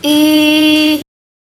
Y 0.00 0.37